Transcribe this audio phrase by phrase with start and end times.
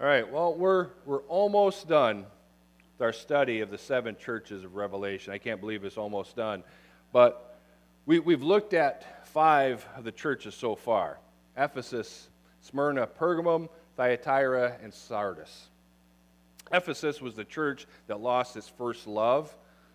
[0.00, 4.76] All right, well, we're, we're almost done with our study of the seven churches of
[4.76, 5.32] Revelation.
[5.32, 6.62] I can't believe it's almost done.
[7.12, 7.58] But
[8.06, 11.18] we, we've looked at five of the churches so far
[11.56, 12.28] Ephesus,
[12.60, 15.66] Smyrna, Pergamum, Thyatira, and Sardis.
[16.72, 19.52] Ephesus was the church that lost its first love.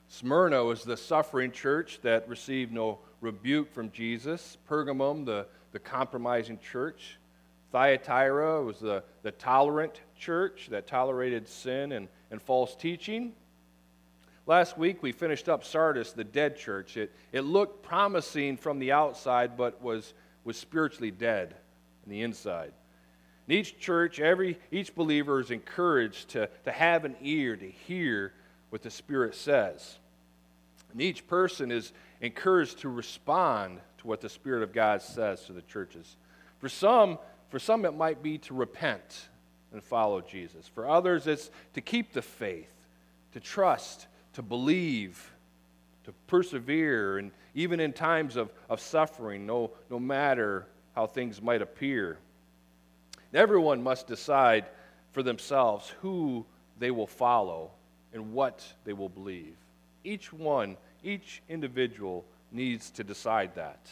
[0.10, 4.58] Smyrna was the suffering church that received no rebuke from Jesus.
[4.70, 7.20] Pergamum, the, the compromising church.
[7.74, 13.34] Thyatira was the, the tolerant church that tolerated sin and, and false teaching.
[14.46, 16.98] Last week we finished up Sardis, the dead church.
[16.98, 20.14] It, it looked promising from the outside, but was,
[20.44, 21.56] was spiritually dead
[22.06, 22.74] on the inside.
[23.48, 28.34] In each church, every, each believer is encouraged to, to have an ear to hear
[28.70, 29.98] what the Spirit says.
[30.92, 35.54] And each person is encouraged to respond to what the Spirit of God says to
[35.54, 36.18] the churches.
[36.60, 37.18] For some,
[37.54, 39.30] for some, it might be to repent
[39.74, 40.68] and follow Jesus.
[40.68, 42.74] For others, it's to keep the faith,
[43.34, 45.32] to trust, to believe,
[46.06, 51.62] to persevere, and even in times of, of suffering, no, no matter how things might
[51.62, 52.18] appear.
[53.36, 54.66] Everyone must decide
[55.12, 56.48] for themselves who
[56.80, 57.70] they will follow
[58.14, 59.58] and what they will believe.
[60.04, 63.92] Each one, each individual needs to decide that.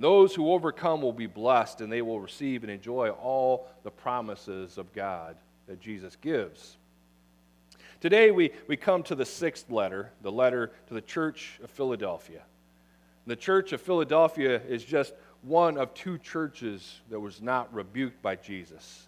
[0.00, 4.78] Those who overcome will be blessed and they will receive and enjoy all the promises
[4.78, 5.36] of God
[5.68, 6.78] that Jesus gives.
[8.00, 12.40] Today, we, we come to the sixth letter, the letter to the Church of Philadelphia.
[13.26, 18.36] The Church of Philadelphia is just one of two churches that was not rebuked by
[18.36, 19.06] Jesus.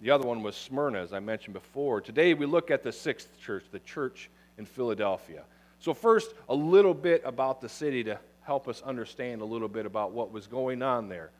[0.00, 2.00] The other one was Smyrna, as I mentioned before.
[2.00, 5.42] Today, we look at the sixth church, the church in Philadelphia.
[5.80, 8.18] So, first, a little bit about the city to
[8.48, 11.30] help us understand a little bit about what was going on there.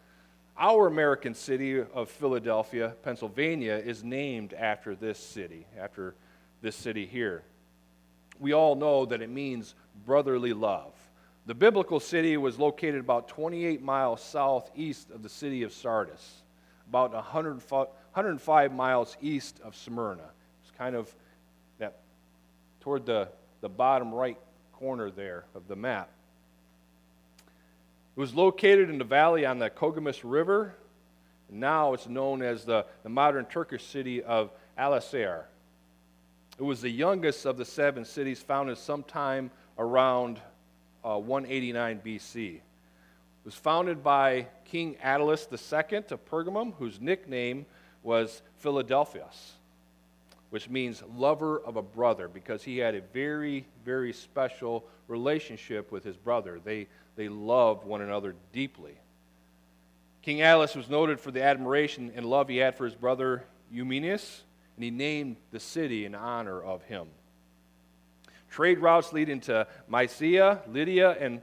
[0.58, 6.14] Our American city of Philadelphia, Pennsylvania, is named after this city, after
[6.60, 7.44] this city here.
[8.38, 10.92] We all know that it means brotherly love.
[11.46, 16.42] The biblical city was located about 28 miles southeast of the city of Sardis,
[16.90, 20.28] about 105 miles east of Smyrna.
[20.60, 21.10] It's kind of
[21.78, 22.00] that
[22.80, 23.30] toward the,
[23.62, 24.36] the bottom right
[24.74, 26.10] corner there of the map.
[28.18, 30.74] It was located in the valley on the Kogamus River.
[31.48, 35.44] Now it's known as the, the modern Turkish city of Alaşehir.
[36.58, 40.40] It was the youngest of the seven cities founded sometime around
[41.04, 42.54] uh, 189 BC.
[42.56, 42.62] It
[43.44, 47.66] was founded by King Attalus II of Pergamum, whose nickname
[48.02, 49.57] was Philadelphus,
[50.50, 56.04] which means lover of a brother, because he had a very, very special relationship with
[56.04, 56.60] his brother.
[56.62, 58.98] They, they loved one another deeply.
[60.22, 64.42] King Attalus was noted for the admiration and love he had for his brother Eumenes,
[64.76, 67.08] and he named the city in honor of him.
[68.50, 71.42] Trade routes leading to Mysia, Lydia, and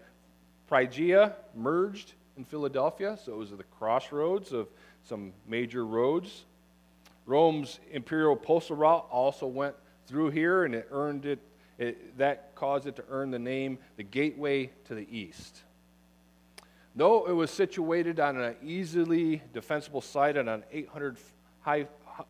[0.67, 4.67] Phrygia merged in Philadelphia, so it was the crossroads of
[5.03, 6.45] some major roads.
[7.25, 9.75] Rome's imperial postal route also went
[10.08, 11.40] through here, and it earned it
[11.78, 15.62] it, that caused it to earn the name the Gateway to the East.
[16.96, 21.18] Though it was situated on an easily defensible site on an 800,
[21.59, 21.88] high,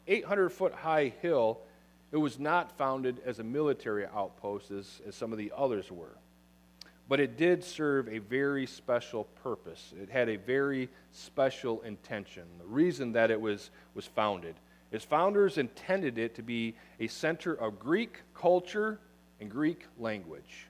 [0.07, 1.59] 800 foot high hill,
[2.11, 6.17] it was not founded as a military outpost as, as some of the others were.
[7.07, 9.93] But it did serve a very special purpose.
[10.01, 12.45] It had a very special intention.
[12.57, 14.55] The reason that it was, was founded.
[14.91, 18.99] Its founders intended it to be a center of Greek culture
[19.41, 20.67] and Greek language,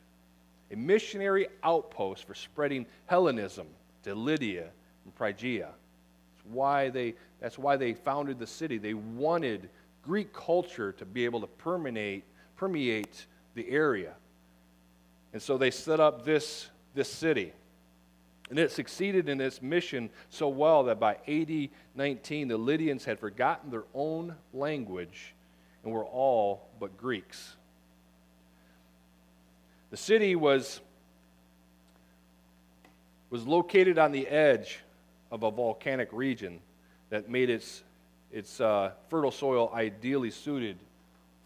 [0.71, 3.67] a missionary outpost for spreading Hellenism
[4.03, 4.69] to Lydia
[5.03, 5.69] and Phrygia.
[5.69, 8.77] That's why they, that's why they founded the city.
[8.77, 9.69] They wanted
[10.03, 12.23] Greek culture to be able to permeate,
[12.55, 14.13] permeate the area.
[15.33, 17.51] And so they set up this, this city.
[18.49, 23.19] And it succeeded in its mission so well that by AD 19, the Lydians had
[23.19, 25.33] forgotten their own language
[25.83, 27.55] and were all but Greeks.
[29.89, 30.81] The city was,
[33.29, 34.79] was located on the edge
[35.31, 36.59] of a volcanic region
[37.09, 37.83] that made its,
[38.31, 40.77] its uh, fertile soil ideally suited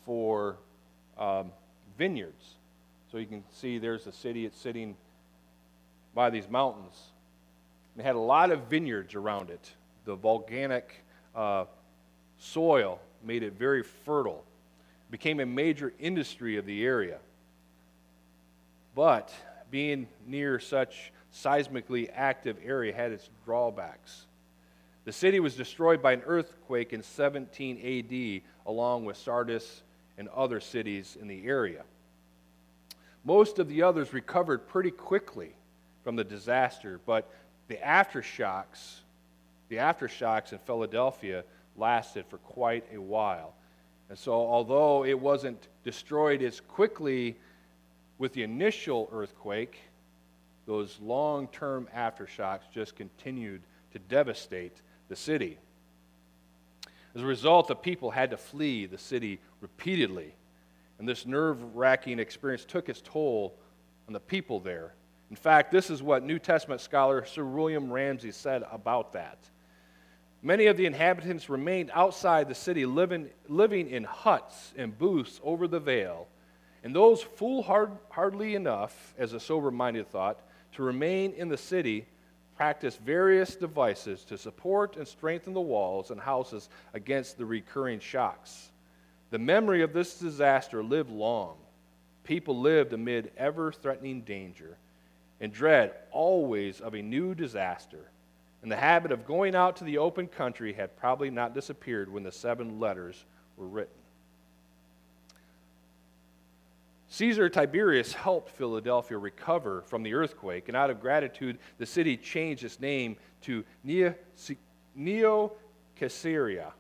[0.06, 0.57] for
[1.18, 1.51] um,
[1.98, 2.56] vineyards.
[3.12, 4.96] So you can see there's a city, it's sitting
[6.14, 6.98] by these mountains.
[7.98, 9.72] It had a lot of vineyards around it.
[10.06, 11.04] The volcanic
[11.36, 11.66] uh,
[12.38, 14.44] soil made it very fertile.
[15.10, 17.18] It became a major industry of the area.
[18.96, 19.34] But
[19.70, 24.26] being near such seismically active area had its drawbacks.
[25.06, 29.84] The city was destroyed by an earthquake in 17 AD, along with Sardis
[30.18, 31.84] and other cities in the area.
[33.24, 35.54] Most of the others recovered pretty quickly
[36.04, 37.30] from the disaster, but
[37.68, 39.01] the aftershocks,
[39.69, 41.44] the aftershocks in Philadelphia
[41.75, 43.54] lasted for quite a while.
[44.10, 47.38] And so, although it wasn't destroyed as quickly
[48.18, 49.80] with the initial earthquake,
[50.66, 53.62] those long term aftershocks just continued
[53.94, 55.57] to devastate the city.
[57.16, 60.36] As a result, the people had to flee the city repeatedly.
[61.00, 63.56] And this nerve wracking experience took its toll
[64.07, 64.94] on the people there.
[65.30, 69.38] In fact, this is what New Testament scholar Sir William Ramsay said about that.
[70.42, 75.68] Many of the inhabitants remained outside the city, living, living in huts and booths over
[75.68, 76.28] the vale.
[76.84, 80.40] And those foolhardily enough, as a sober minded thought,
[80.74, 82.08] to remain in the city
[82.56, 88.72] practiced various devices to support and strengthen the walls and houses against the recurring shocks.
[89.32, 91.58] The memory of this disaster lived long.
[92.24, 94.78] People lived amid ever threatening danger
[95.41, 98.12] and dread always of a new disaster
[98.62, 102.24] and the habit of going out to the open country had probably not disappeared when
[102.24, 103.25] the seven letters
[103.56, 103.94] were written.
[107.12, 112.63] Caesar Tiberius helped Philadelphia recover from the earthquake, and out of gratitude, the city changed
[112.63, 115.51] its name to Neo
[115.95, 116.74] Caesarea,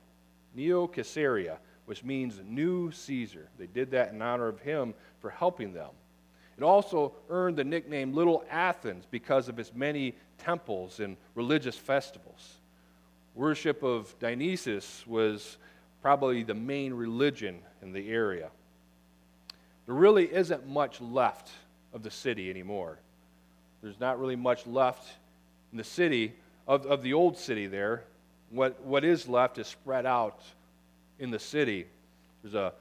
[0.53, 3.49] Neo Caesarea, which means New Caesar.
[3.57, 5.89] They did that in honor of him for helping them.
[6.59, 12.57] It also earned the nickname Little Athens because of its many temples and religious festivals.
[13.33, 15.55] Worship of Dionysus was
[16.01, 18.49] probably the main religion in the area.
[19.85, 21.49] There really isn't much left
[21.93, 22.99] of the city anymore.
[23.81, 25.07] There's not really much left
[25.71, 26.33] in the city,
[26.67, 28.03] of, of the old city there.
[28.49, 30.41] What, what is left is spread out
[31.19, 31.85] in the city.
[32.43, 32.73] There's a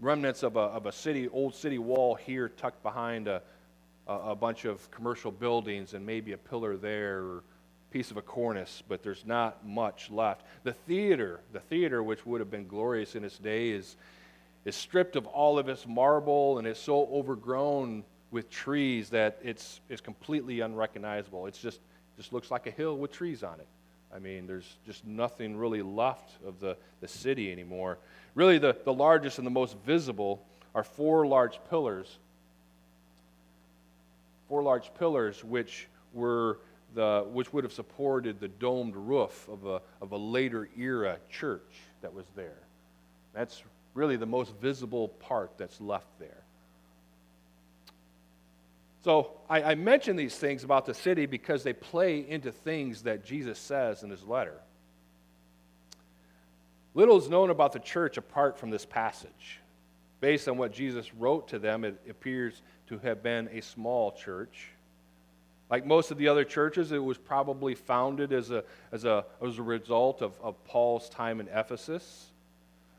[0.00, 3.42] remnants of a, of a city, old city wall here tucked behind a,
[4.06, 7.44] a, bunch of commercial buildings and maybe a pillar there or
[7.90, 10.44] piece of a cornice, but there's not much left.
[10.64, 13.96] The theater, the theater which would have been glorious in its day, is,
[14.64, 18.02] is stripped of all of its marble and is so overgrown
[18.32, 21.46] with trees that it's, it's completely unrecognizable.
[21.46, 21.78] It's just,
[22.16, 23.68] just looks like a hill with trees on it.
[24.12, 27.98] I mean, there's just nothing really left of the, the city anymore.
[28.34, 30.44] Really, the, the largest and the most visible
[30.74, 32.18] are four large pillars.
[34.48, 36.58] Four large pillars which were
[36.94, 41.80] the, which would have supported the domed roof of a, of a later era church
[42.02, 42.58] that was there.
[43.32, 43.62] That's
[43.94, 46.42] really the most visible part that's left there.
[49.02, 53.24] So I, I mention these things about the city because they play into things that
[53.24, 54.60] Jesus says in his letter.
[56.94, 59.60] Little is known about the church apart from this passage.
[60.20, 64.68] Based on what Jesus wrote to them, it appears to have been a small church.
[65.70, 69.58] Like most of the other churches, it was probably founded as a, as a, as
[69.58, 72.30] a result of, of Paul's time in Ephesus.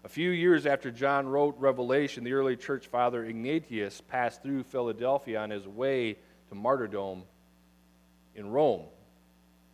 [0.03, 5.39] A few years after John wrote Revelation, the early church father Ignatius passed through Philadelphia
[5.39, 6.17] on his way
[6.49, 7.23] to martyrdom
[8.35, 8.83] in Rome.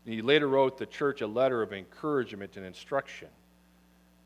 [0.06, 3.28] He later wrote the church a letter of encouragement and instruction.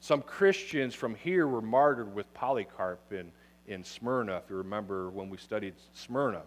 [0.05, 3.31] Some Christians from here were martyred with Polycarp in,
[3.65, 6.43] in Smyrna, if you remember when we studied Smyrna.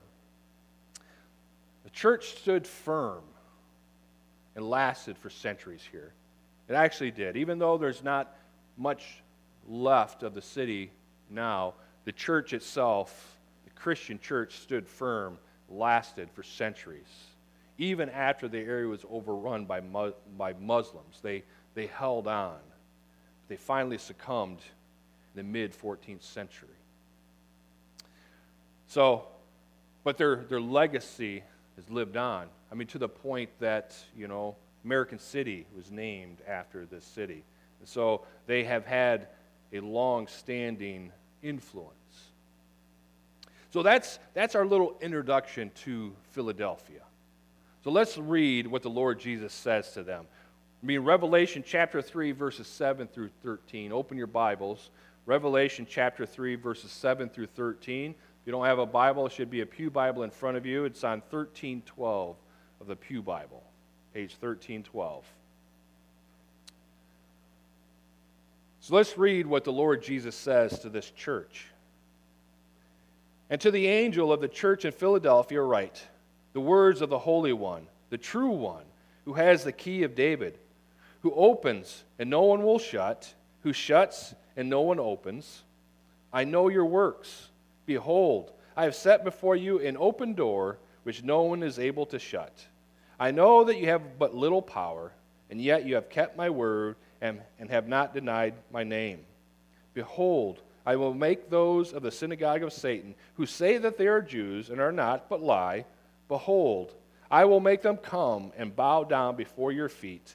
[1.83, 3.25] The church stood firm
[4.55, 6.13] and lasted for centuries here.
[6.69, 7.37] It actually did.
[7.37, 8.37] Even though there's not
[8.77, 9.25] much
[9.69, 10.93] left of the city
[11.29, 15.37] now, the church itself, the Christian church, stood firm,
[15.69, 17.11] lasted for centuries.
[17.77, 21.43] Even after the area was overrun by, by Muslims, they,
[21.75, 22.59] they held on.
[23.49, 24.61] They finally succumbed
[25.35, 26.69] in the mid 14th century.
[28.89, 29.27] So,
[30.05, 31.43] but their, their legacy
[31.77, 32.47] has lived on.
[32.71, 37.45] I mean, to the point that, you know, American City was named after this city.
[37.81, 39.29] And so they have had
[39.73, 41.13] a long standing
[41.43, 41.95] influence.
[43.71, 47.03] So that's, that's our little introduction to Philadelphia.
[47.85, 50.27] So let's read what the Lord Jesus says to them.
[50.83, 53.91] I mean, Revelation chapter 3, verses 7 through 13.
[53.93, 54.91] Open your Bibles.
[55.27, 58.11] Revelation chapter 3, verses 7 through 13.
[58.11, 58.17] If
[58.47, 60.85] you don't have a Bible, it should be a Pew Bible in front of you.
[60.85, 62.37] It's on 1312
[62.81, 63.65] of the Pew Bible,
[64.15, 65.25] page 1312.
[68.81, 71.67] So let's read what the Lord Jesus says to this church.
[73.51, 76.01] And to the angel of the church in Philadelphia, write
[76.53, 78.85] the words of the Holy One, the true One,
[79.25, 80.59] who has the key of David.
[81.23, 83.33] Who opens and no one will shut,
[83.63, 85.63] who shuts and no one opens.
[86.33, 87.49] I know your works.
[87.87, 92.19] Behold, I have set before you an open door which no one is able to
[92.19, 92.67] shut.
[93.19, 95.13] I know that you have but little power,
[95.51, 99.21] and yet you have kept my word and, and have not denied my name.
[99.95, 104.23] Behold, I will make those of the synagogue of Satan who say that they are
[104.23, 105.85] Jews and are not, but lie.
[106.29, 106.95] Behold,
[107.31, 110.35] I will make them come and bow down before your feet,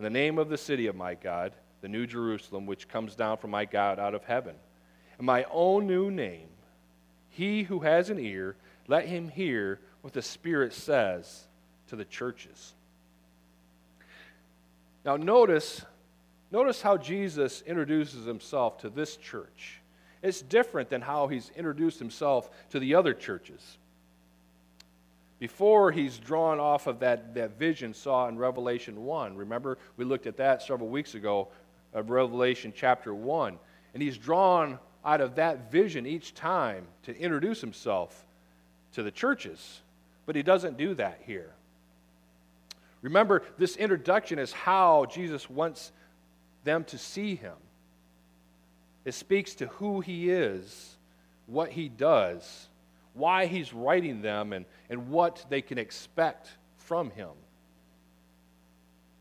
[0.00, 1.52] and the name of the city of my God
[1.82, 4.54] the new Jerusalem, which comes down from my God out of heaven.
[5.18, 6.48] And my own new name,
[7.28, 8.56] he who has an ear,
[8.88, 11.44] let him hear what the Spirit says
[11.88, 12.72] to the churches.
[15.04, 15.84] Now notice,
[16.50, 19.82] notice how Jesus introduces himself to this church.
[20.22, 23.76] It's different than how he's introduced himself to the other churches.
[25.40, 29.36] Before he's drawn off of that, that vision saw in Revelation 1.
[29.36, 31.48] Remember, we looked at that several weeks ago
[31.94, 33.58] of Revelation chapter 1.
[33.94, 38.26] And he's drawn out of that vision each time to introduce himself
[38.92, 39.80] to the churches.
[40.26, 41.54] But he doesn't do that here.
[43.00, 45.90] Remember, this introduction is how Jesus wants
[46.64, 47.56] them to see him.
[49.06, 50.96] It speaks to who he is,
[51.46, 52.68] what he does,
[53.14, 57.30] why he's writing them, and, and what they can expect from him.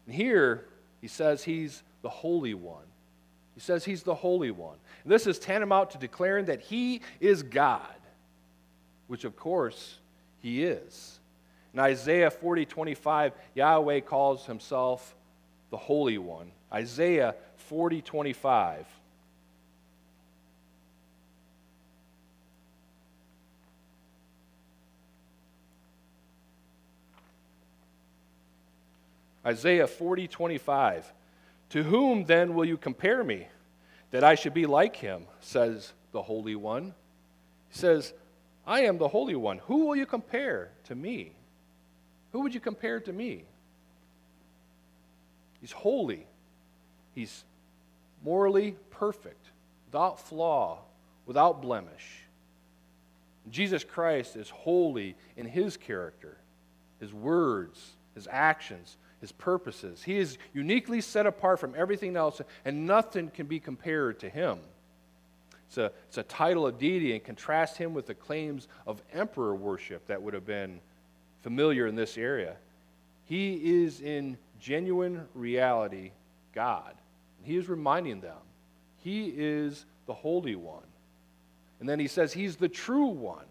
[0.05, 0.65] And here,
[1.01, 2.85] he says he's the Holy One.
[3.53, 4.77] He says he's the Holy One.
[5.03, 7.95] And this is tantamount to declaring that he is God,
[9.07, 9.99] which of course
[10.39, 11.19] he is.
[11.73, 15.15] In Isaiah 40 25, Yahweh calls himself
[15.69, 16.51] the Holy One.
[16.73, 18.87] Isaiah 40 25.
[29.49, 31.13] Isaiah 40 25.
[31.69, 33.47] To whom then will you compare me,
[34.11, 36.93] that I should be like him, says the Holy One?
[37.69, 38.13] He says,
[38.65, 39.59] I am the Holy One.
[39.65, 41.31] Who will you compare to me?
[42.31, 43.43] Who would you compare to me?
[45.61, 46.25] He's holy.
[47.13, 47.43] He's
[48.23, 49.47] morally perfect,
[49.87, 50.79] without flaw,
[51.25, 52.23] without blemish.
[53.49, 56.37] Jesus Christ is holy in his character,
[56.99, 60.03] his words, his actions, his purposes.
[60.03, 64.59] He is uniquely set apart from everything else, and nothing can be compared to him.
[65.67, 69.55] It's a, it's a title of deity, and contrast him with the claims of emperor
[69.55, 70.79] worship that would have been
[71.41, 72.55] familiar in this area.
[73.25, 76.11] He is in genuine reality
[76.53, 76.93] God.
[77.37, 78.37] And He is reminding them
[78.97, 80.83] He is the Holy One.
[81.79, 83.45] And then he says He's the true one.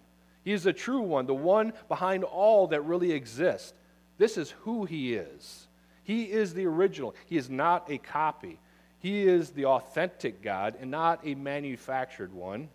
[0.45, 3.73] He is the true one, the one behind all that really exists.
[4.19, 5.69] This is who he is.
[6.03, 7.15] He is the original.
[7.27, 8.59] He is not a copy.
[9.01, 12.69] He is the authentic God and not a manufactured one.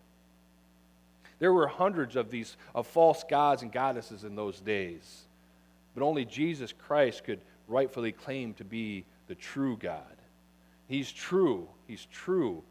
[1.40, 5.24] There were hundreds of these of false gods and goddesses in those days.
[5.94, 10.16] But only Jesus Christ could rightfully claim to be the true God.
[10.88, 11.68] He's true.
[11.88, 12.64] He's true.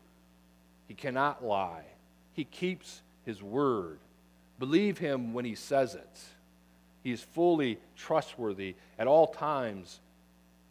[0.88, 1.84] He cannot lie.
[2.32, 3.98] He keeps his word.
[4.58, 6.20] Believe him when he says it.
[7.02, 10.00] He is fully trustworthy at all times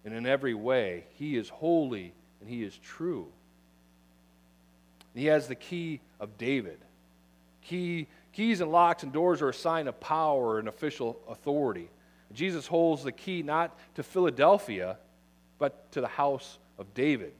[0.05, 1.05] and in every way.
[1.15, 3.27] He is holy and he is true.
[5.13, 6.79] He has the key of David.
[7.61, 11.89] Key, keys and locks and doors are a sign of power and official authority.
[12.33, 14.97] Jesus holds the key not to Philadelphia,
[15.59, 17.33] but to the house of David.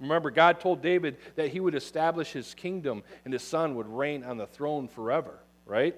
[0.00, 4.22] Remember, God told David that he would establish his kingdom and his son would reign
[4.22, 5.96] on the throne forever, right?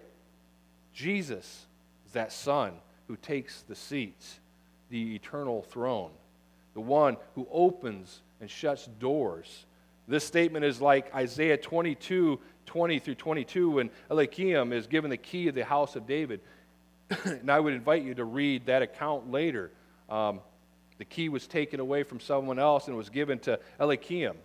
[0.95, 1.66] Jesus
[2.12, 2.73] that Son
[3.09, 4.38] who takes the seats,
[4.88, 6.11] the eternal throne,
[6.75, 9.67] the one who opens and shuts doors.
[10.07, 15.49] This statement is like Isaiah 22 20 through 22 when Eliakim is given the key
[15.49, 16.40] of the house of David.
[17.25, 19.73] and I would invite you to read that account later.
[20.09, 20.38] Um,
[20.99, 24.37] the key was taken away from someone else and was given to Eliakim.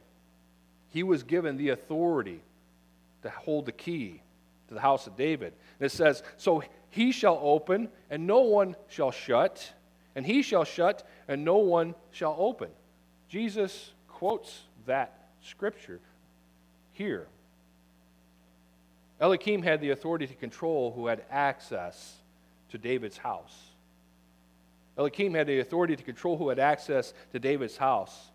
[0.89, 2.41] He was given the authority
[3.21, 4.21] to hold the key
[4.67, 5.53] to the house of David.
[5.79, 9.73] And it says, So he shall open, and no one shall shut,
[10.15, 12.69] and he shall shut, and no one shall open.
[13.27, 15.99] Jesus quotes that scripture
[16.93, 17.27] here.
[19.19, 22.15] Eliakim had the authority to control who had access
[22.69, 23.55] to David's house.
[24.97, 28.31] Eliakim had the authority to control who had access to David's house.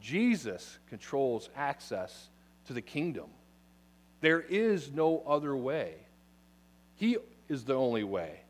[0.00, 2.28] Jesus controls access
[2.66, 3.26] to the kingdom.
[4.20, 5.94] There is no other way.
[6.96, 7.16] He
[7.48, 8.40] is the only way.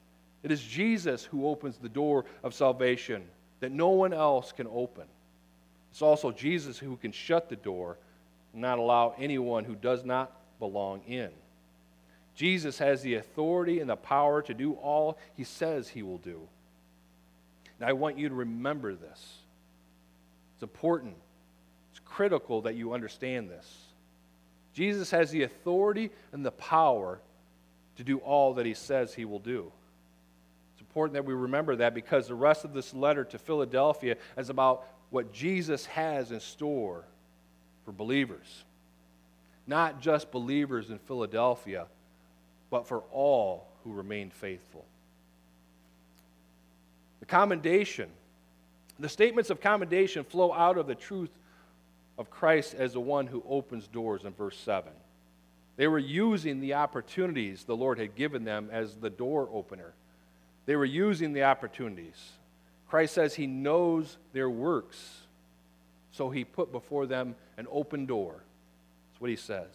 [0.43, 3.23] It is Jesus who opens the door of salvation
[3.61, 5.05] that no one else can open.
[5.91, 7.99] It's also Jesus who can shut the door
[8.53, 11.31] and not allow anyone who does not belong in.
[12.35, 16.41] Jesus has the authority and the power to do all he says he will do.
[17.79, 19.39] And I want you to remember this.
[20.55, 21.15] It's important,
[21.91, 23.90] it's critical that you understand this.
[24.73, 27.21] Jesus has the authority and the power
[27.97, 29.73] to do all that he says he will do.
[30.75, 34.49] It's important that we remember that because the rest of this letter to Philadelphia is
[34.49, 37.05] about what Jesus has in store
[37.85, 38.65] for believers.
[39.67, 41.87] Not just believers in Philadelphia,
[42.71, 44.85] but for all who remain faithful.
[47.19, 48.09] The commendation,
[48.99, 51.31] the statements of commendation flow out of the truth
[52.21, 54.93] of Christ as the one who opens doors in verse 7.
[55.77, 59.95] They were using the opportunities the Lord had given them as the door opener.
[60.67, 62.33] They were using the opportunities.
[62.91, 65.23] Christ says he knows their works,
[66.13, 68.45] so he put before them an open door.
[69.09, 69.71] That's what he says.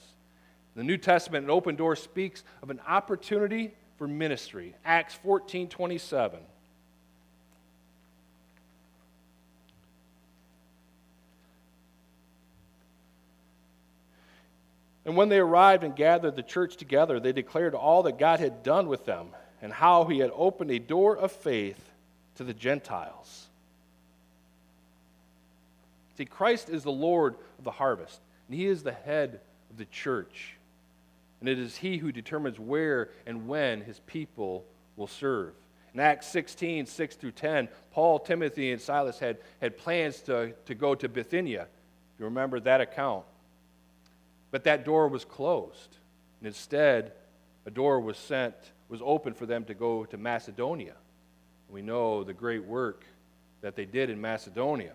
[0.75, 4.75] In the New Testament, an open door speaks of an opportunity for ministry.
[4.85, 6.39] Acts 14 27.
[15.05, 18.63] And when they arrived and gathered the church together, they declared all that God had
[18.63, 19.29] done with them
[19.61, 21.91] and how he had opened a door of faith
[22.35, 23.47] to the Gentiles.
[26.17, 29.85] See, Christ is the Lord of the harvest, and he is the head of the
[29.85, 30.55] church.
[31.39, 35.53] And it is he who determines where and when his people will serve.
[35.93, 40.75] In Acts 16, 6 through 10, Paul, Timothy, and Silas had, had plans to, to
[40.75, 41.63] go to Bithynia.
[41.63, 43.25] If you remember that account.
[44.55, 45.97] But that door was closed.
[46.39, 47.11] And instead,
[47.65, 48.55] a door was sent,
[48.87, 50.93] was open for them to go to Macedonia.
[51.69, 53.03] We know the great work
[53.59, 54.93] that they did in Macedonia.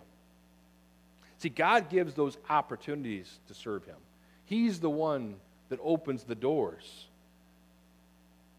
[1.36, 3.98] See, God gives those opportunities to serve Him.
[4.46, 5.34] He's the one
[5.68, 7.08] that opens the doors,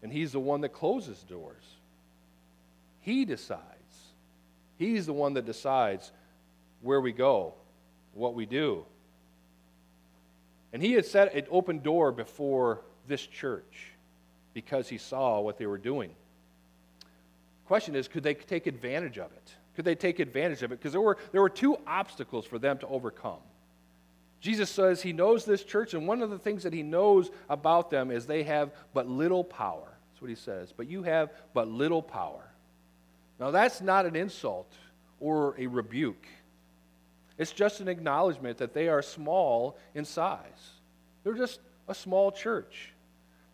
[0.04, 1.64] and He's the one that closes doors.
[3.00, 3.64] He decides.
[4.78, 6.12] He's the one that decides
[6.80, 7.54] where we go,
[8.14, 8.86] what we do.
[10.72, 13.92] And He had set an open door before this church
[14.54, 16.10] because He saw what they were doing.
[17.00, 19.54] The question is could they take advantage of it?
[19.74, 20.78] Could they take advantage of it?
[20.78, 23.40] Because there were, there were two obstacles for them to overcome.
[24.40, 27.90] Jesus says he knows this church, and one of the things that he knows about
[27.90, 29.86] them is they have but little power.
[30.10, 30.74] That's what he says.
[30.76, 32.42] But you have but little power.
[33.38, 34.72] Now, that's not an insult
[35.20, 36.26] or a rebuke,
[37.38, 40.72] it's just an acknowledgement that they are small in size.
[41.24, 42.92] They're just a small church.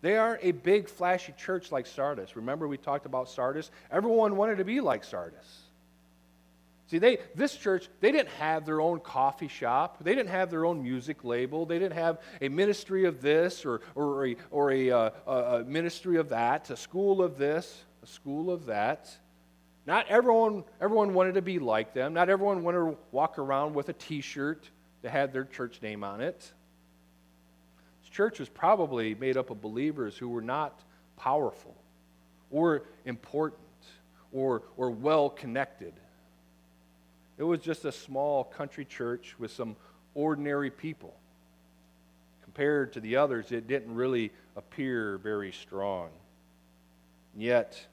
[0.00, 2.36] They aren't a big, flashy church like Sardis.
[2.36, 3.70] Remember, we talked about Sardis?
[3.90, 5.62] Everyone wanted to be like Sardis.
[6.86, 9.98] See, they, this church, they didn't have their own coffee shop.
[10.02, 11.66] They didn't have their own music label.
[11.66, 16.16] They didn't have a ministry of this or, or, a, or a, uh, a ministry
[16.16, 19.10] of that, a school of this, a school of that.
[19.88, 22.12] Not everyone, everyone wanted to be like them.
[22.12, 24.68] Not everyone wanted to walk around with a t shirt
[25.00, 26.52] that had their church name on it.
[28.02, 30.82] This church was probably made up of believers who were not
[31.16, 31.74] powerful
[32.50, 33.62] or important
[34.30, 35.94] or, or well connected.
[37.38, 39.74] It was just a small country church with some
[40.14, 41.14] ordinary people.
[42.44, 46.10] Compared to the others, it didn't really appear very strong.
[47.34, 47.86] Yet,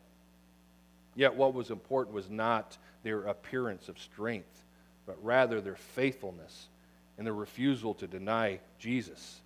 [1.16, 4.64] yet what was important was not their appearance of strength,
[5.06, 6.68] but rather their faithfulness
[7.18, 9.42] and their refusal to deny Jesus.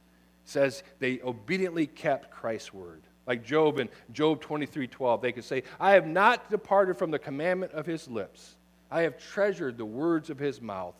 [0.45, 3.01] It says they obediently kept Christ's word.
[3.27, 7.19] Like Job in Job 23 12, they could say, I have not departed from the
[7.19, 8.55] commandment of his lips.
[8.89, 10.95] I have treasured the words of his mouth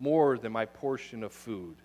[0.00, 1.76] more than my portion of food.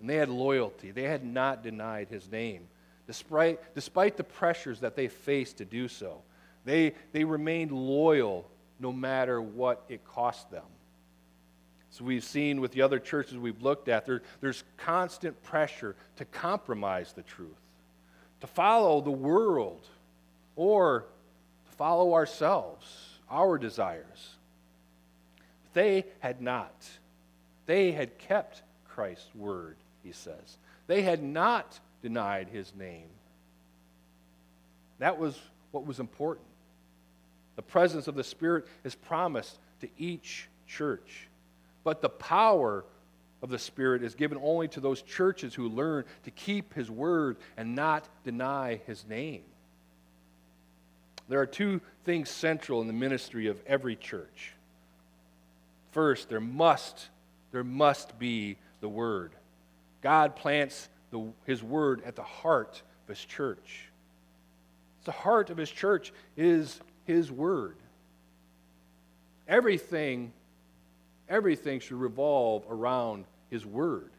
[0.00, 0.90] And they had loyalty.
[0.90, 2.66] They had not denied his name.
[3.06, 6.22] Despite, despite the pressures that they faced to do so,
[6.64, 8.48] they, they remained loyal
[8.78, 10.64] no matter what it cost them.
[11.90, 16.24] So we've seen with the other churches we've looked at, there, there's constant pressure to
[16.24, 17.50] compromise the truth,
[18.40, 19.86] to follow the world,
[20.56, 21.06] or
[21.66, 22.86] to follow ourselves
[23.30, 24.36] our desires.
[25.64, 26.74] But They had not.
[27.66, 30.58] They had kept Christ's word, he says.
[30.86, 33.08] They had not denied his name.
[34.98, 35.38] That was
[35.72, 36.46] what was important.
[37.56, 41.28] The presence of the Spirit is promised to each church.
[41.84, 42.84] But the power
[43.42, 47.36] of the Spirit is given only to those churches who learn to keep His word
[47.56, 49.42] and not deny His name.
[51.28, 54.52] There are two things central in the ministry of every church.
[55.92, 57.08] First, there must,
[57.52, 59.32] there must be the Word.
[60.00, 63.88] God plants the, His Word at the heart of His church.
[65.04, 67.76] The heart of His church is His Word.
[69.48, 70.32] Everything,
[71.28, 74.10] everything should revolve around His Word.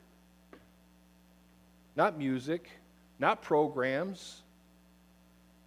[1.96, 2.69] Not music,
[3.19, 4.41] not programs,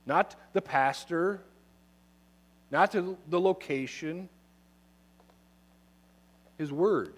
[0.05, 1.41] not the pastor,
[2.71, 4.29] not the location.
[6.59, 7.15] His Word.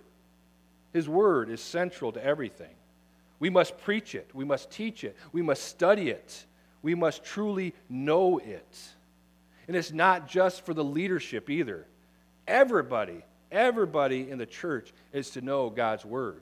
[0.92, 2.74] His Word is central to everything.
[3.40, 6.44] We must preach it, we must teach it, we must study it,
[6.82, 8.78] we must truly know it.
[9.68, 11.86] And it's not just for the leadership either.
[12.46, 16.40] Everybody, everybody in the church is to know God's Word.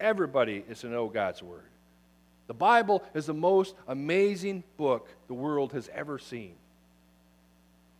[0.00, 1.68] Everybody is to know God's Word.
[2.46, 6.54] The Bible is the most amazing book the world has ever seen.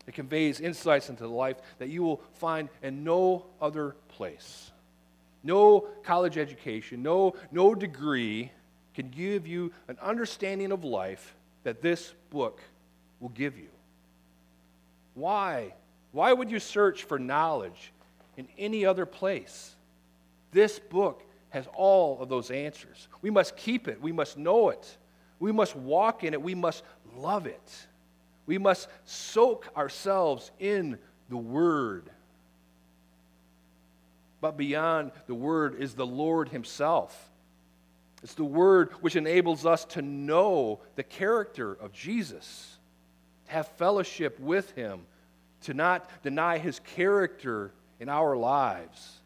[0.07, 4.71] It conveys insights into life that you will find in no other place.
[5.43, 8.51] No college education, no, no degree
[8.95, 12.61] can give you an understanding of life that this book
[13.21, 13.69] will give you.
[15.17, 15.75] Why?
[16.13, 17.93] Why would you search for knowledge
[18.37, 19.75] in any other place?
[20.53, 23.09] This book has all of those answers.
[23.23, 24.97] We must keep it, we must know it,
[25.41, 26.85] we must walk in it, we must
[27.17, 27.87] love it.
[28.47, 30.99] We must soak ourselves in
[31.29, 32.11] the Word.
[34.41, 37.31] But beyond the Word is the Lord Himself.
[38.23, 42.76] It's the Word which enables us to know the character of Jesus,
[43.47, 45.01] have fellowship with Him,
[45.63, 49.21] to not deny His character in our lives.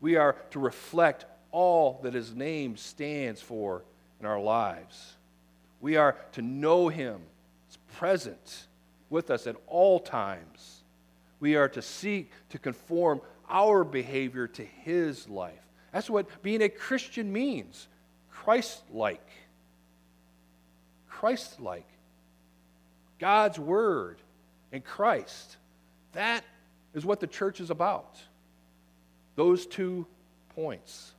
[0.00, 3.82] We are to reflect all that His name stands for
[4.20, 5.14] in our lives.
[5.80, 7.20] We are to know Him
[7.96, 8.66] present
[9.10, 10.82] with us at all times.
[11.40, 15.52] We are to seek to conform our behavior to His life.
[15.92, 17.88] That's what being a Christian means
[18.30, 19.28] Christ like.
[21.08, 21.86] Christ like.
[23.22, 24.18] God's Word
[24.72, 25.56] and Christ.
[26.10, 26.42] That
[26.92, 28.18] is what the church is about.
[29.36, 30.08] Those two
[30.56, 31.12] points.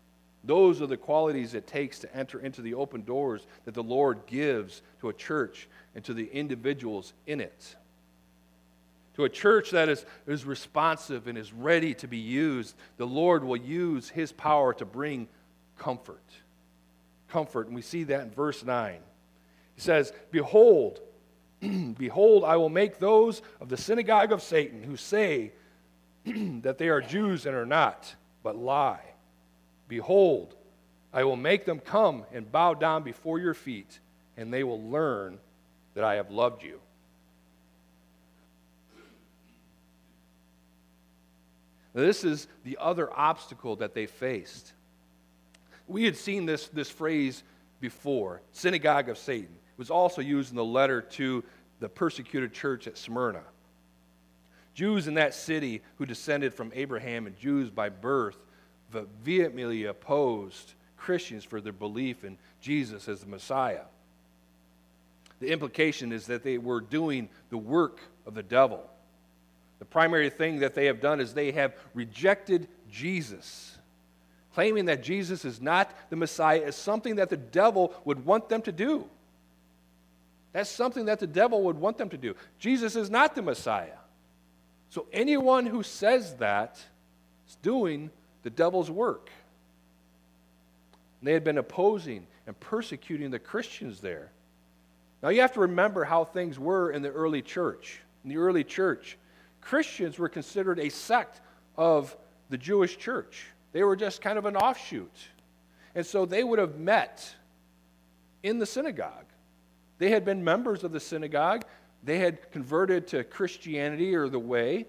[0.44, 4.26] Those are the qualities it takes to enter into the open doors that the Lord
[4.28, 7.74] gives to a church and to the individuals in it.
[9.16, 13.46] To a church that is, is responsive and is ready to be used, the Lord
[13.46, 15.30] will use his power to bring
[15.78, 16.20] comfort.
[17.30, 17.68] Comfort.
[17.68, 18.98] And we see that in verse 9.
[19.76, 21.00] He says, Behold,
[21.97, 25.52] behold, I will make those of the synagogue of Satan who say
[26.26, 29.04] that they are Jews and are not, but lie.
[29.88, 30.56] Behold,
[31.13, 33.99] I will make them come and bow down before your feet,
[34.36, 35.38] and they will learn
[35.93, 36.80] that I have loved you.
[41.93, 44.73] This is the other obstacle that they faced.
[45.88, 47.43] We had seen this, this phrase
[47.80, 49.56] before synagogue of Satan.
[49.74, 51.44] It was also used in the letter to
[51.80, 53.44] the persecuted church at Smyrna.
[54.74, 58.38] Jews in that city who descended from Abraham and Jews by birth
[59.24, 63.84] vehemently opposed Christians for their belief in Jesus as the Messiah.
[65.40, 68.90] The implication is that they were doing the work of the devil.
[69.80, 73.78] The primary thing that they have done is they have rejected Jesus,
[74.54, 78.62] claiming that Jesus is not the Messiah is something that the devil would want them
[78.62, 79.10] to do.
[80.54, 82.36] That's something that the devil would want them to do.
[82.60, 83.98] Jesus is not the Messiah.
[84.89, 86.80] So anyone who says that
[87.48, 88.12] is doing
[88.44, 89.32] the devil's work.
[91.20, 94.30] And they had been opposing and persecuting the Christians there.
[95.24, 98.00] Now you have to remember how things were in the early church.
[98.24, 99.18] In the early church,
[99.62, 101.42] Christians were considered a sect
[101.78, 102.16] of
[102.50, 103.48] the Jewish church.
[103.72, 105.16] They were just kind of an offshoot.
[105.96, 107.34] And so they would have met
[108.44, 109.26] in the synagogue.
[110.04, 111.63] They had been members of the synagogue,
[112.04, 114.86] they had converted to Christianity or the way.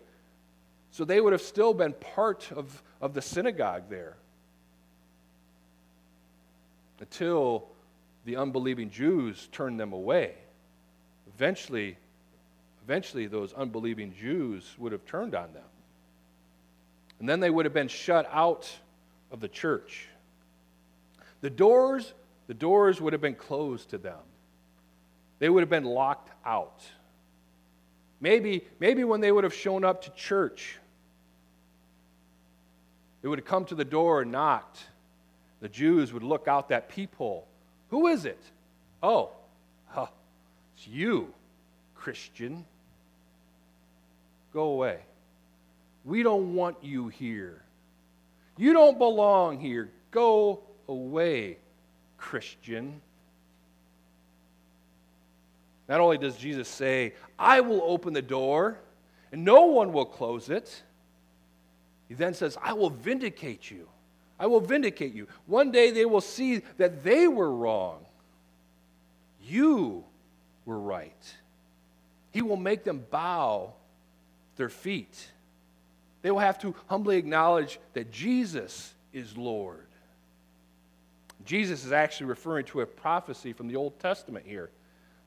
[0.91, 4.17] So they would have still been part of, of the synagogue there.
[6.99, 7.69] Until
[8.25, 10.35] the unbelieving Jews turned them away.
[11.37, 11.97] Eventually,
[12.83, 15.63] eventually those unbelieving Jews would have turned on them.
[17.21, 18.69] And then they would have been shut out
[19.31, 20.09] of the church.
[21.41, 22.15] The doors,
[22.49, 24.19] the doors would have been closed to them.
[25.45, 26.81] They would have been locked out.
[28.19, 30.79] Maybe, maybe when they would have shown up to church,
[33.21, 34.83] they would have come to the door and knocked.
[35.61, 37.47] The Jews would look out that peephole.
[37.91, 38.41] Who is it?
[39.03, 39.33] Oh,
[39.89, 40.07] huh,
[40.79, 41.35] it's you,
[41.95, 42.65] Christian.
[44.55, 45.01] Go away.
[46.07, 47.63] We don't want you here.
[48.57, 49.91] You don't belong here.
[50.11, 51.59] Go away,
[52.17, 53.03] Christian.
[55.89, 58.79] Not only does Jesus say, I will open the door
[59.33, 60.83] and no one will close it,
[62.09, 63.89] he then says, I will vindicate you.
[64.39, 65.29] I will vindicate you.
[65.47, 68.05] One day they will see that they were wrong.
[69.43, 70.05] You
[70.65, 71.35] were right.
[72.31, 73.75] He will make them bow
[74.57, 75.29] their feet.
[76.23, 79.87] They will have to humbly acknowledge that Jesus is Lord.
[81.45, 84.71] Jesus is actually referring to a prophecy from the Old Testament here.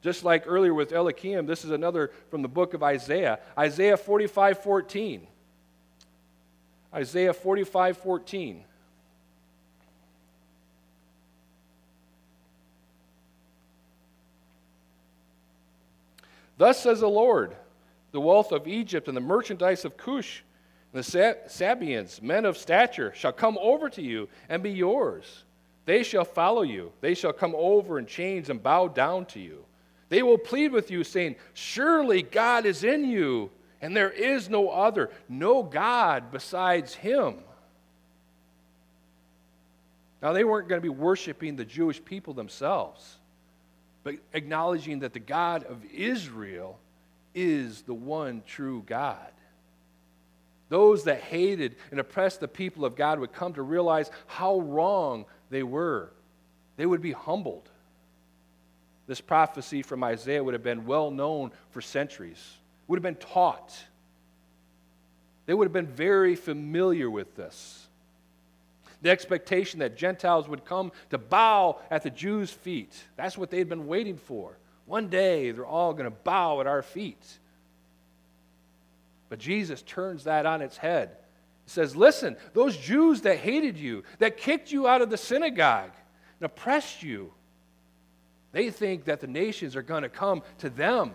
[0.01, 3.39] Just like earlier with Eliakim, this is another from the book of Isaiah.
[3.57, 5.27] Isaiah 45 14.
[6.93, 8.63] Isaiah 45 14.
[16.57, 17.55] Thus says the Lord
[18.11, 20.41] the wealth of Egypt and the merchandise of Cush
[20.91, 25.43] and the Sabeans, men of stature, shall come over to you and be yours.
[25.85, 26.91] They shall follow you.
[27.01, 29.66] They shall come over in chains and bow down to you.
[30.09, 34.69] They will plead with you, saying, Surely God is in you, and there is no
[34.69, 37.35] other, no God besides him.
[40.21, 43.17] Now, they weren't going to be worshiping the Jewish people themselves,
[44.03, 46.79] but acknowledging that the God of Israel
[47.35, 49.31] is the one true God.
[50.69, 55.25] Those that hated and oppressed the people of God would come to realize how wrong
[55.49, 56.11] they were.
[56.77, 57.69] They would be humbled.
[59.07, 63.73] This prophecy from Isaiah would have been well known for centuries, would have been taught.
[65.45, 67.87] They would have been very familiar with this.
[69.01, 72.93] The expectation that Gentiles would come to bow at the Jews' feet.
[73.15, 74.57] That's what they'd been waiting for.
[74.85, 77.23] One day, they're all going to bow at our feet.
[79.29, 81.11] But Jesus turns that on its head.
[81.65, 85.91] He says, Listen, those Jews that hated you, that kicked you out of the synagogue
[86.39, 87.31] and oppressed you,
[88.51, 91.11] they think that the nations are going to come to them.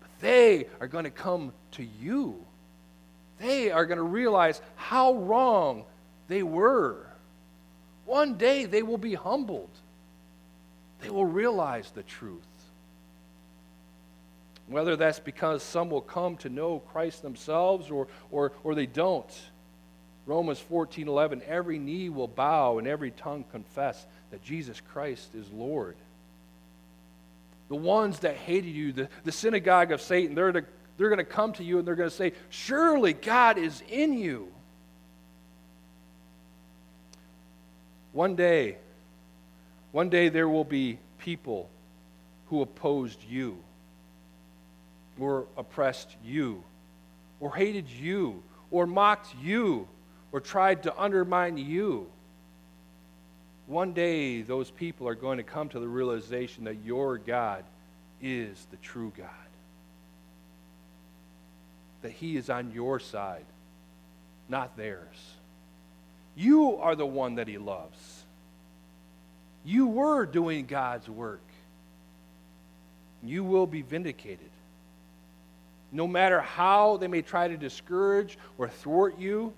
[0.00, 2.44] But they are going to come to you.
[3.38, 5.84] They are going to realize how wrong
[6.26, 7.06] they were.
[8.04, 9.70] One day they will be humbled.
[11.00, 12.42] They will realize the truth.
[14.66, 19.30] Whether that's because some will come to know Christ themselves or, or, or they don't.
[20.26, 25.50] Romans 14 11, every knee will bow and every tongue confess that Jesus Christ is
[25.50, 25.96] Lord.
[27.68, 30.64] The ones that hated you, the, the synagogue of Satan, they're, to,
[30.96, 34.14] they're going to come to you and they're going to say, Surely God is in
[34.14, 34.48] you.
[38.12, 38.78] One day,
[39.92, 41.68] one day there will be people
[42.46, 43.58] who opposed you
[45.18, 46.62] or oppressed you,
[47.40, 49.88] or hated you, or mocked you,
[50.32, 52.08] or tried to undermine you.
[53.68, 57.64] One day, those people are going to come to the realization that your God
[58.22, 59.28] is the true God,
[62.00, 63.44] that He is on your side,
[64.48, 65.16] not theirs.
[66.34, 68.24] You are the one that He loves.
[69.66, 71.42] You were doing God's work.
[73.22, 74.50] You will be vindicated.
[75.92, 79.52] No matter how they may try to discourage or thwart you,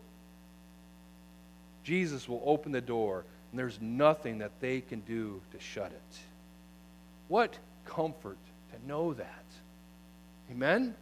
[1.84, 6.18] Jesus will open the door, and there's nothing that they can do to shut it.
[7.28, 8.38] What comfort
[8.72, 9.44] to know that.
[10.50, 10.94] Amen?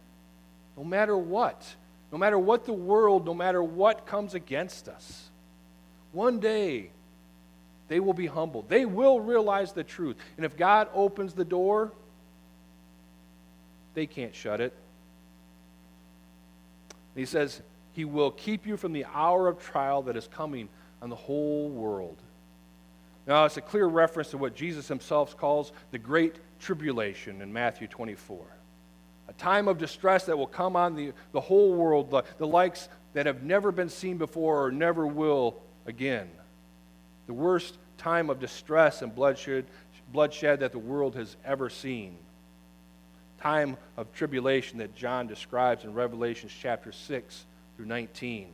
[0.77, 1.75] No matter what,
[2.11, 5.29] no matter what the world, no matter what comes against us,
[6.11, 6.89] one day
[7.87, 8.69] they will be humbled.
[8.69, 10.15] They will realize the truth.
[10.37, 11.91] And if God opens the door,
[13.93, 14.73] they can't shut it.
[17.15, 17.61] he says,
[17.93, 20.69] He will keep you from the hour of trial that is coming
[21.01, 22.17] on the whole world.
[23.29, 27.87] Now, it's a clear reference to what Jesus himself calls the Great Tribulation in Matthew
[27.87, 28.43] 24.
[29.27, 32.89] A time of distress that will come on the, the whole world, the, the likes
[33.13, 36.27] that have never been seen before or never will again.
[37.27, 39.65] The worst time of distress and bloodshed,
[40.11, 42.17] bloodshed that the world has ever seen
[43.39, 47.45] time of tribulation that John describes in Revelation chapter 6
[47.77, 48.53] through 19.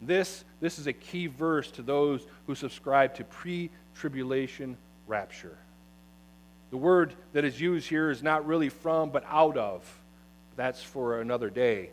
[0.00, 4.76] This, this is a key verse to those who subscribe to pre tribulation
[5.06, 5.56] rapture.
[6.70, 9.82] The word that is used here is not really from, but out of.
[10.56, 11.90] That's for another day.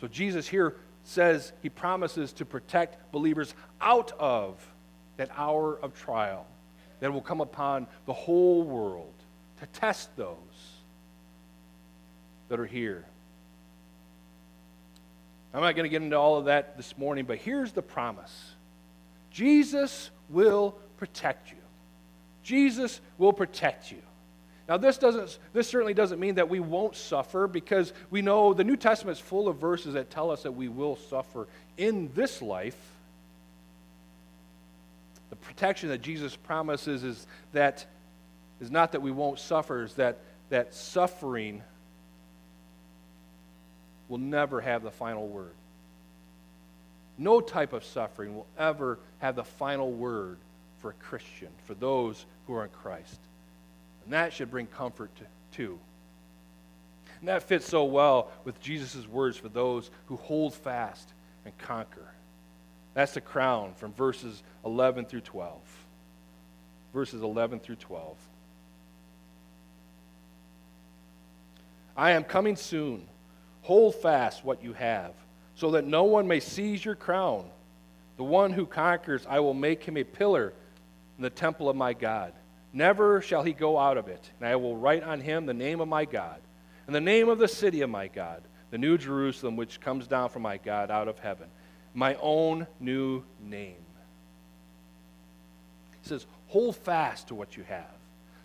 [0.00, 4.66] So Jesus here says he promises to protect believers out of
[5.16, 6.46] that hour of trial
[7.00, 9.14] that will come upon the whole world
[9.60, 10.36] to test those
[12.48, 13.04] that are here.
[15.56, 18.52] I'm not going to get into all of that this morning, but here's the promise
[19.30, 21.56] Jesus will protect you.
[22.42, 24.02] Jesus will protect you.
[24.68, 28.64] Now, this, doesn't, this certainly doesn't mean that we won't suffer because we know the
[28.64, 32.42] New Testament is full of verses that tell us that we will suffer in this
[32.42, 32.76] life.
[35.30, 37.86] The protection that Jesus promises is that
[38.60, 40.18] is not that we won't suffer, is that,
[40.50, 41.62] that suffering
[44.08, 45.54] will never have the final word.
[47.18, 50.38] No type of suffering will ever have the final word
[50.78, 53.18] for a Christian, for those who are in Christ.
[54.04, 55.78] And that should bring comfort to, too.
[57.20, 61.08] And that fits so well with Jesus' words for those who hold fast
[61.44, 62.12] and conquer.
[62.94, 65.60] That's the crown from verses 11 through 12.
[66.92, 68.16] Verses 11 through 12.
[71.96, 73.06] I am coming soon.
[73.66, 75.10] Hold fast what you have,
[75.56, 77.46] so that no one may seize your crown.
[78.16, 80.52] The one who conquers, I will make him a pillar
[81.18, 82.32] in the temple of my God.
[82.72, 84.30] Never shall he go out of it.
[84.38, 86.38] And I will write on him the name of my God,
[86.86, 90.28] and the name of the city of my God, the new Jerusalem, which comes down
[90.28, 91.48] from my God out of heaven,
[91.92, 93.84] my own new name.
[96.02, 97.96] He says, Hold fast to what you have,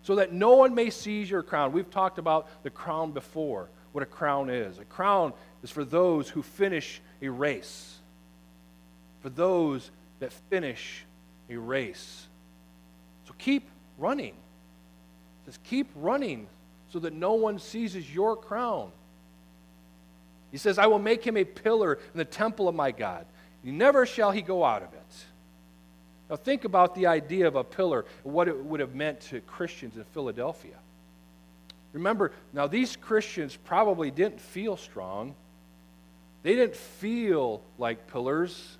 [0.02, 1.70] so that no one may seize your crown.
[1.70, 4.78] We've talked about the crown before, what a crown is.
[4.78, 7.98] A crown is for those who finish a race,
[9.20, 11.04] for those that finish
[11.48, 12.26] a race.
[13.26, 14.34] So keep running.
[14.34, 16.46] It says, Keep running
[16.90, 18.90] so that no one seizes your crown.
[20.50, 23.24] He says, I will make him a pillar in the temple of my God.
[23.64, 25.24] Never shall he go out of it.
[26.28, 29.96] Now, think about the idea of a pillar what it would have meant to Christians
[29.96, 30.76] in Philadelphia.
[31.92, 35.34] Remember, now these Christians probably didn't feel strong.
[36.42, 38.78] They didn't feel like pillars.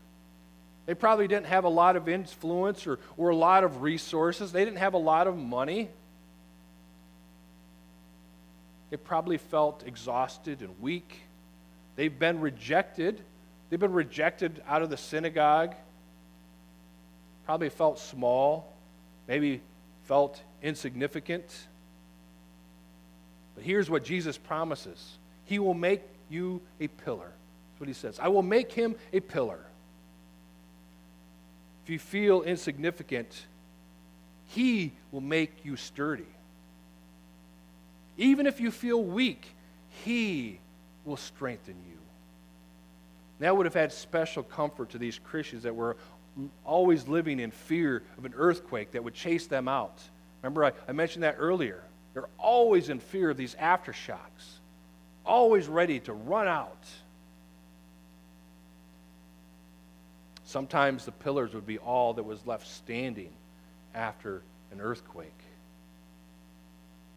[0.87, 4.51] They probably didn't have a lot of influence or, or a lot of resources.
[4.51, 5.90] They didn't have a lot of money.
[8.90, 11.20] They probably felt exhausted and weak.
[11.96, 13.22] They've been rejected.
[13.70, 15.75] They've been rejected out of the synagogue.
[17.46, 18.72] Probably felt small,
[19.29, 19.62] maybe
[20.05, 21.68] felt insignificant.
[23.55, 27.31] But here's what Jesus promises He will make you a pillar.
[27.71, 28.19] That's what He says.
[28.21, 29.67] I will make him a pillar
[31.83, 33.47] if you feel insignificant,
[34.49, 36.27] He will make you sturdy.
[38.17, 39.47] Even if you feel weak,
[40.05, 40.61] He
[41.05, 41.99] will strengthen you.
[43.41, 45.97] That would have had special comfort to these Christians that were
[46.65, 49.99] always living in fear of an earthquake that would chase them out.
[50.41, 51.83] Remember, I, I mentioned that earlier.
[52.14, 54.59] They're always in fear of these aftershocks,
[55.25, 56.87] always ready to run out.
[60.44, 63.33] Sometimes the pillars would be all that was left standing
[63.94, 65.33] after an earthquake.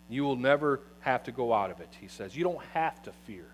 [0.10, 2.36] You will never have to go out of it, he says.
[2.36, 3.46] You don't have to fear.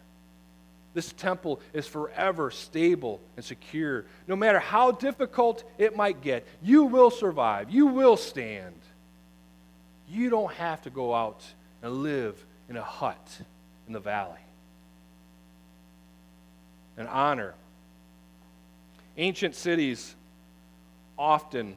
[0.93, 4.05] This temple is forever stable and secure.
[4.27, 7.69] No matter how difficult it might get, you will survive.
[7.69, 8.75] You will stand.
[10.11, 11.43] You don't have to go out
[11.81, 13.41] and live in a hut
[13.87, 14.39] in the valley.
[16.97, 17.55] And honor
[19.17, 20.15] Ancient cities
[21.17, 21.75] often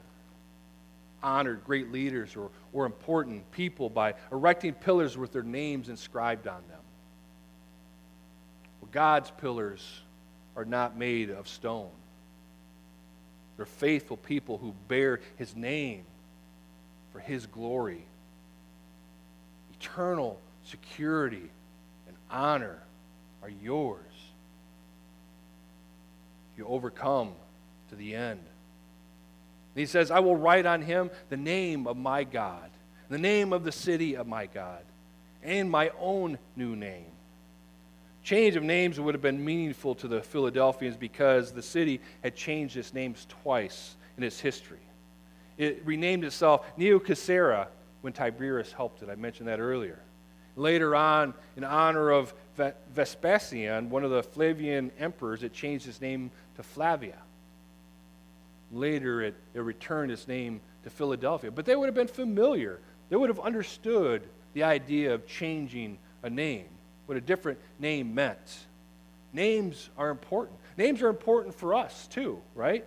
[1.22, 6.62] honored great leaders or, or important people by erecting pillars with their names inscribed on
[6.68, 6.80] them.
[8.80, 10.00] Well, God's pillars
[10.56, 11.90] are not made of stone.
[13.56, 16.04] They're faithful people who bear his name
[17.12, 18.04] for his glory.
[19.84, 21.50] Eternal security
[22.06, 22.82] and honor
[23.42, 24.14] are yours
[26.56, 27.32] you overcome
[27.90, 28.40] to the end.
[28.40, 32.70] And he says, I will write on him the name of my God,
[33.08, 34.82] the name of the city of my God,
[35.42, 37.06] and my own new name.
[38.22, 42.76] Change of names would have been meaningful to the Philadelphians because the city had changed
[42.76, 44.78] its names twice in its history.
[45.58, 46.98] It renamed itself Neo
[48.04, 49.08] when Tiberius helped it.
[49.08, 49.98] I mentioned that earlier.
[50.56, 52.34] Later on, in honor of
[52.92, 57.16] Vespasian, one of the Flavian emperors, it changed its name to Flavia.
[58.70, 61.50] Later, it, it returned its name to Philadelphia.
[61.50, 62.78] But they would have been familiar.
[63.08, 66.66] They would have understood the idea of changing a name,
[67.06, 68.66] what a different name meant.
[69.32, 70.58] Names are important.
[70.76, 72.84] Names are important for us, too, right?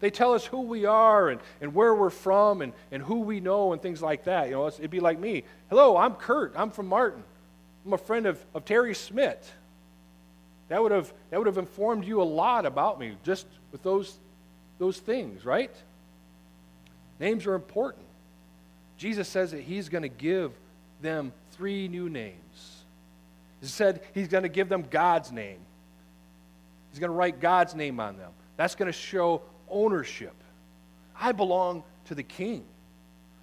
[0.00, 3.40] They tell us who we are and, and where we're from and, and who we
[3.40, 4.48] know and things like that.
[4.48, 5.44] You know, it'd be like me.
[5.70, 6.52] Hello, I'm Kurt.
[6.56, 7.22] I'm from Martin.
[7.84, 9.52] I'm a friend of, of Terry Smith.
[10.68, 14.18] That would, have, that would have informed you a lot about me just with those,
[14.78, 15.70] those things, right?
[17.20, 18.04] Names are important.
[18.98, 20.52] Jesus says that he's going to give
[21.00, 22.84] them three new names.
[23.60, 25.58] He said he's going to give them God's name.
[26.90, 28.32] He's going to write God's name on them.
[28.56, 30.34] That's going to show ownership.
[31.18, 32.64] I belong to the king.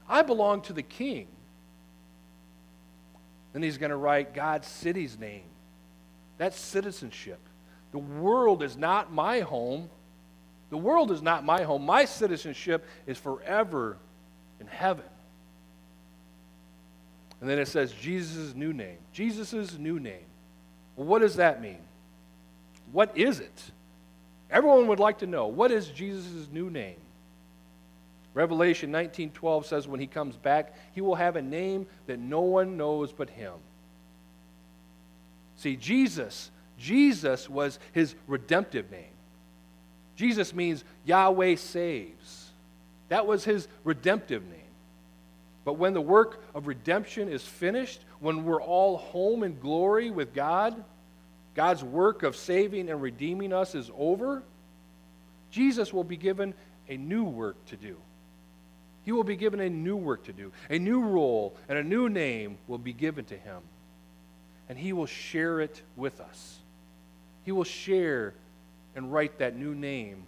[0.07, 1.27] I belong to the king.
[3.53, 5.43] Then he's going to write God's city's name.
[6.37, 7.39] That's citizenship.
[7.91, 9.89] The world is not my home.
[10.71, 11.85] The world is not my home.
[11.85, 13.97] My citizenship is forever
[14.59, 15.05] in heaven.
[17.39, 18.97] And then it says Jesus' new name.
[19.11, 20.25] Jesus' new name.
[20.95, 21.79] Well, what does that mean?
[22.91, 23.71] What is it?
[24.53, 26.97] Everyone would like to know what is Jesus' new name?
[28.35, 32.77] Revelation 19:12 says when he comes back, he will have a name that no one
[32.77, 33.53] knows but him.
[35.55, 39.13] See, Jesus, Jesus was his redemptive name.
[40.15, 42.51] Jesus means Yahweh saves.
[43.09, 44.59] That was his redemptive name.
[45.65, 50.33] But when the work of redemption is finished, when we're all home in glory with
[50.33, 50.83] God,
[51.55, 54.43] God's work of saving and redeeming us is over,
[55.51, 56.53] Jesus will be given
[56.89, 57.97] a new work to do.
[59.05, 60.51] He will be given a new work to do.
[60.69, 63.61] A new role and a new name will be given to him.
[64.69, 66.57] And he will share it with us.
[67.43, 68.33] He will share
[68.95, 70.23] and write that new name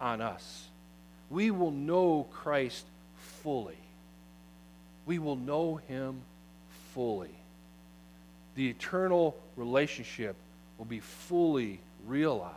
[0.00, 0.66] on us.
[1.30, 2.84] We will know Christ
[3.42, 3.78] fully.
[5.06, 6.20] We will know him
[6.92, 7.30] fully.
[8.56, 10.34] The eternal relationship
[10.80, 12.54] will be fully realized.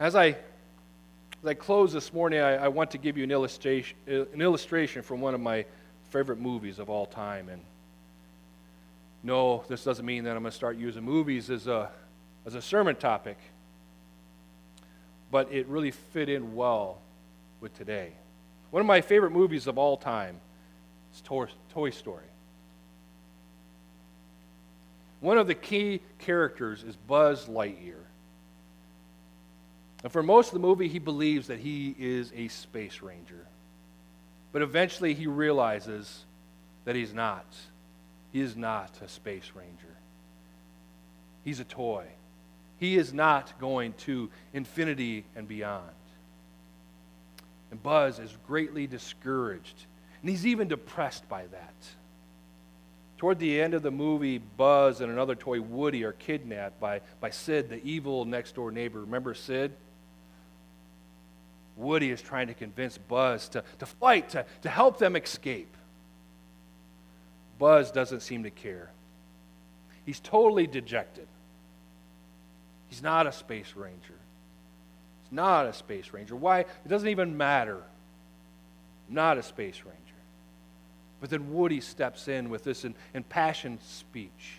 [0.00, 3.96] As I, as I close this morning, I, I want to give you an illustration,
[4.08, 5.64] an illustration from one of my
[6.10, 7.48] favorite movies of all time.
[7.48, 7.62] And
[9.22, 11.88] no, this doesn't mean that I'm going to start using movies as a,
[12.44, 13.38] as a sermon topic,
[15.30, 16.98] but it really fit in well
[17.60, 18.10] with today.
[18.72, 20.40] One of my favorite movies of all time
[21.14, 22.24] is Toy Story.
[25.20, 28.04] One of the key characters is Buzz Lightyear.
[30.02, 33.46] And for most of the movie, he believes that he is a space ranger.
[34.52, 36.24] But eventually, he realizes
[36.84, 37.46] that he's not.
[38.32, 39.96] He is not a space ranger.
[41.44, 42.06] He's a toy.
[42.78, 45.84] He is not going to infinity and beyond.
[47.70, 49.84] And Buzz is greatly discouraged,
[50.22, 51.74] and he's even depressed by that.
[53.20, 57.28] Toward the end of the movie, Buzz and another toy, Woody, are kidnapped by, by
[57.28, 59.02] Sid, the evil next door neighbor.
[59.02, 59.72] Remember Sid?
[61.76, 65.76] Woody is trying to convince Buzz to, to fight, to, to help them escape.
[67.58, 68.90] Buzz doesn't seem to care.
[70.06, 71.28] He's totally dejected.
[72.88, 74.18] He's not a space ranger.
[75.24, 76.36] He's not a space ranger.
[76.36, 76.60] Why?
[76.60, 77.82] It doesn't even matter.
[79.10, 80.09] Not a space ranger.
[81.20, 84.58] But then Woody steps in with this impassioned speech.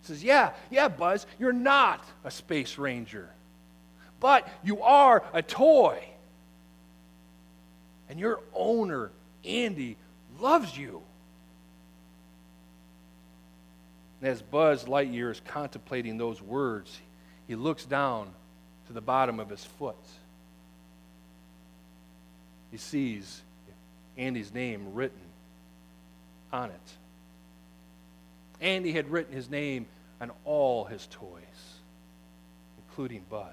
[0.00, 3.28] He says, Yeah, yeah, Buzz, you're not a space ranger,
[4.20, 6.04] but you are a toy.
[8.08, 9.10] And your owner,
[9.44, 9.96] Andy,
[10.38, 11.02] loves you.
[14.20, 17.00] And as Buzz Lightyear is contemplating those words,
[17.48, 18.28] he looks down
[18.86, 19.96] to the bottom of his foot.
[22.70, 23.42] He sees
[24.16, 25.18] Andy's name written
[26.52, 26.92] on it.
[28.60, 29.86] Andy had written his name
[30.20, 31.40] on all his toys,
[32.78, 33.48] including Buzz.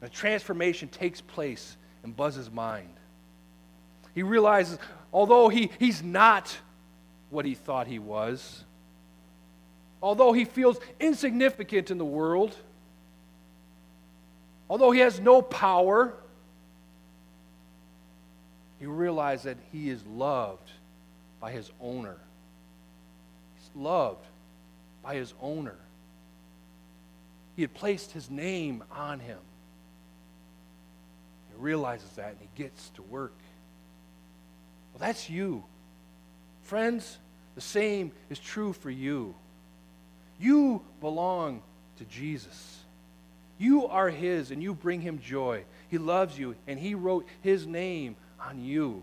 [0.00, 2.94] The transformation takes place in Buzz's mind.
[4.14, 4.78] He realizes,
[5.12, 6.56] although he, he's not
[7.30, 8.64] what he thought he was.
[10.00, 12.54] Although he feels insignificant in the world,
[14.70, 16.14] although he has no power,
[18.78, 20.70] he realized that he is loved
[21.40, 22.16] by his owner.
[23.56, 24.24] He's loved
[25.02, 25.76] by his owner.
[27.56, 29.38] He had placed his name on him.
[31.50, 33.34] He realizes that and he gets to work.
[34.92, 35.64] Well, that's you.
[36.62, 37.18] Friends,
[37.54, 39.34] the same is true for you.
[40.38, 41.62] You belong
[41.96, 42.78] to Jesus.
[43.58, 45.64] You are His, and you bring Him joy.
[45.88, 48.16] He loves you, and He wrote His name
[48.48, 49.02] on you.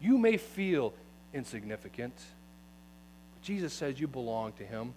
[0.00, 0.92] You may feel
[1.32, 2.14] insignificant,
[3.34, 4.94] but Jesus says you belong to Him.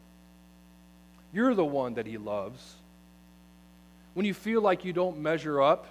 [1.31, 2.75] You're the one that He loves.
[4.13, 5.87] When you feel like you don't measure up,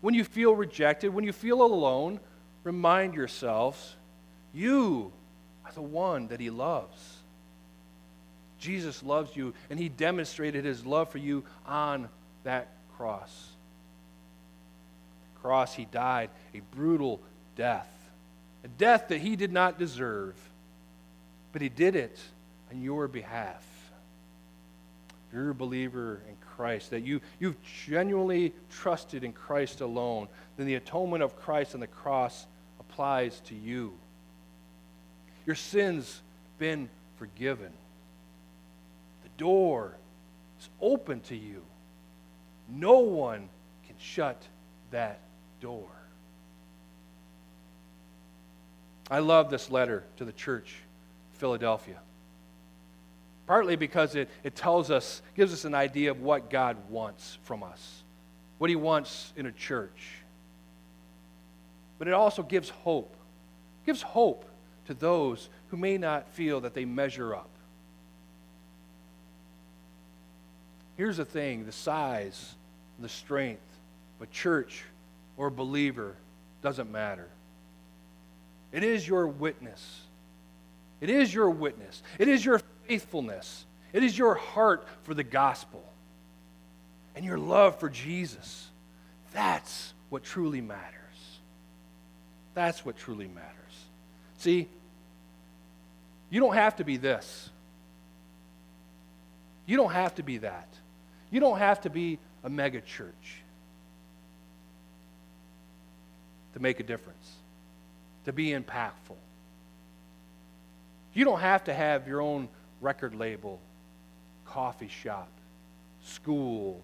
[0.00, 2.20] when you feel rejected, when you feel alone,
[2.64, 3.94] remind yourselves
[4.52, 5.12] you
[5.64, 7.00] are the one that He loves.
[8.58, 12.08] Jesus loves you, and He demonstrated His love for you on
[12.44, 13.55] that cross.
[15.46, 17.20] Cross, He died a brutal
[17.54, 17.88] death,
[18.64, 20.34] a death that He did not deserve,
[21.52, 22.18] but He did it
[22.72, 23.64] on your behalf.
[25.08, 30.26] If you're a believer in Christ, that you, you've genuinely trusted in Christ alone,
[30.56, 32.44] then the atonement of Christ on the cross
[32.80, 33.92] applies to you.
[35.46, 36.22] Your sins
[36.58, 36.88] been
[37.18, 37.72] forgiven
[39.22, 39.94] The door
[40.58, 41.62] is open to you.
[42.68, 43.48] No one
[43.86, 44.42] can shut
[44.90, 45.20] that
[45.66, 45.88] door.
[49.10, 50.76] I love this letter to the church,
[51.38, 51.98] Philadelphia.
[53.48, 57.64] Partly because it, it tells us, gives us an idea of what God wants from
[57.64, 58.04] us,
[58.58, 60.20] what He wants in a church.
[61.98, 63.16] But it also gives hope.
[63.86, 64.44] Gives hope
[64.86, 67.50] to those who may not feel that they measure up.
[70.96, 72.54] Here's the thing the size,
[73.00, 73.66] the strength
[74.20, 74.84] of a church
[75.36, 76.16] or believer
[76.62, 77.28] doesn't matter.
[78.72, 80.00] It is your witness.
[81.00, 82.02] It is your witness.
[82.18, 83.64] It is your faithfulness.
[83.92, 85.84] It is your heart for the gospel
[87.14, 88.68] and your love for Jesus.
[89.32, 90.82] That's what truly matters.
[92.54, 93.52] That's what truly matters.
[94.38, 94.68] See,
[96.30, 97.50] you don't have to be this.
[99.66, 100.68] You don't have to be that.
[101.30, 103.42] You don't have to be a mega church
[106.56, 107.32] to make a difference,
[108.24, 109.18] to be impactful.
[111.12, 112.48] You don't have to have your own
[112.80, 113.60] record label,
[114.46, 115.28] coffee shop,
[116.02, 116.80] school.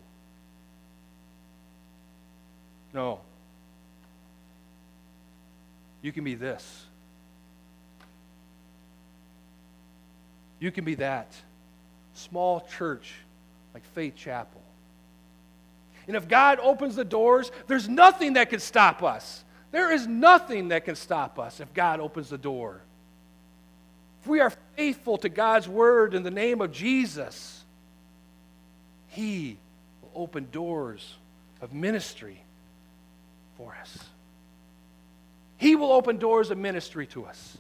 [2.93, 3.21] No.
[6.03, 6.85] You can be this.
[10.61, 11.33] You can be that.
[12.13, 13.15] Small church
[13.73, 14.61] like Faith Chapel.
[16.07, 19.45] And if God opens the doors, there's nothing that can stop us.
[19.73, 22.81] There is nothing that can stop us if God opens the door.
[24.21, 27.65] If we are faithful to God's word in the name of Jesus,
[29.09, 29.59] He
[30.01, 31.17] will open doors
[31.61, 32.41] of ministry
[33.57, 33.99] for us.
[35.57, 37.59] He will open doors of ministry to us.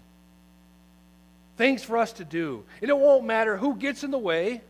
[1.56, 2.64] Things for us to do.
[2.80, 4.62] And it won't matter who gets in the way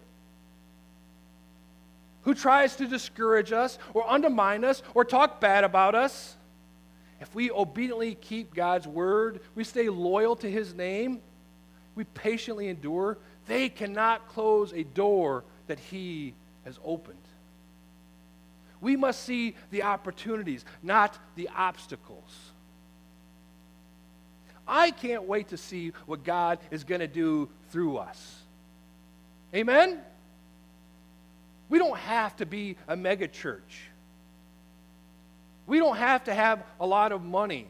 [2.23, 6.37] who tries to discourage us or undermine us or talk bad about us,
[7.23, 11.21] if we obediently keep God's word, we stay loyal to his name,
[11.95, 13.17] we patiently endure,
[13.47, 17.17] they cannot close a door that he has opened.
[18.81, 22.37] We must see the opportunities, not the obstacles.
[24.67, 28.43] I can't wait to see what God is going to do through us.
[29.55, 30.01] Amen?
[31.69, 33.92] We don't have to be a mega church.
[35.67, 37.67] We don't have to have a lot of money.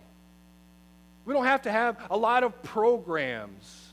[1.25, 3.93] We don't have to have a lot of programs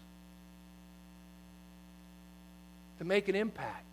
[2.98, 3.86] to make an impact.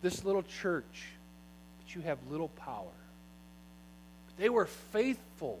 [0.00, 1.06] This little church,
[1.78, 2.90] but you have little power.
[4.26, 5.60] But they were faithful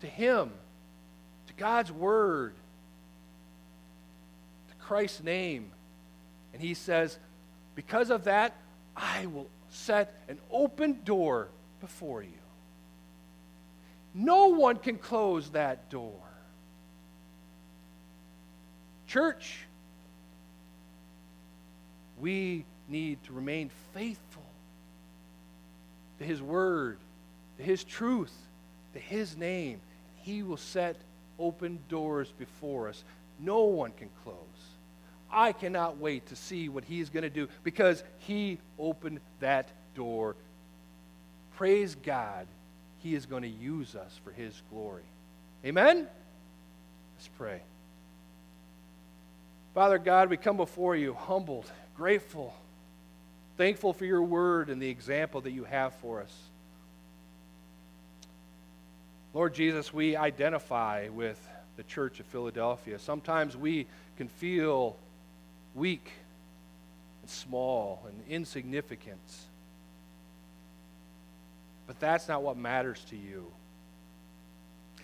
[0.00, 0.50] to Him,
[1.48, 2.54] to God's Word,
[4.70, 5.70] to Christ's name.
[6.52, 7.18] And he says,
[7.74, 8.54] Because of that,
[8.96, 11.48] I will set an open door
[11.80, 12.30] before you.
[14.14, 16.12] No one can close that door.
[19.06, 19.60] Church,
[22.20, 24.42] we need to remain faithful
[26.18, 26.98] to His Word,
[27.58, 28.34] to His truth,
[28.92, 29.80] to His name.
[30.16, 30.96] He will set
[31.38, 33.04] open doors before us.
[33.38, 34.34] No one can close.
[35.30, 40.36] I cannot wait to see what he's going to do because he opened that door.
[41.56, 42.46] Praise God,
[42.98, 45.02] he is going to use us for his glory.
[45.64, 46.06] Amen?
[47.16, 47.60] Let's pray.
[49.74, 52.54] Father God, we come before you humbled, grateful,
[53.56, 56.32] thankful for your word and the example that you have for us.
[59.34, 61.38] Lord Jesus, we identify with
[61.76, 62.98] the church of Philadelphia.
[62.98, 64.96] Sometimes we can feel
[65.74, 66.10] weak
[67.22, 69.20] and small and insignificant.
[71.86, 73.46] But that's not what matters to you.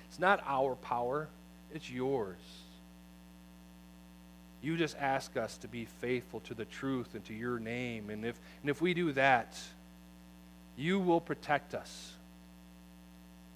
[0.09, 1.29] It's not our power,
[1.73, 2.39] it's yours.
[4.63, 8.09] You just ask us to be faithful to the truth and to your name.
[8.09, 9.61] And if, and if we do that,
[10.77, 12.13] you will protect us.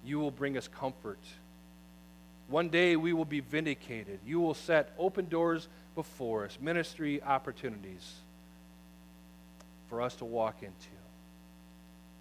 [0.04, 1.20] You will bring us comfort.
[2.48, 4.20] One day we will be vindicated.
[4.26, 8.14] You will set open doors before us, ministry opportunities
[9.88, 10.96] for us to walk into.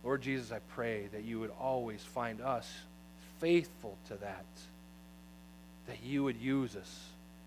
[0.04, 2.68] Lord Jesus, I pray that you would always find us
[3.40, 4.46] faithful to that,
[5.86, 7.04] that you would use us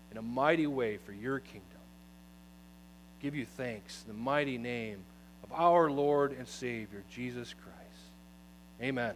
[0.09, 1.65] in a mighty way for your kingdom.
[3.21, 4.99] Give you thanks in the mighty name
[5.43, 8.01] of our Lord and Savior, Jesus Christ.
[8.81, 9.15] Amen.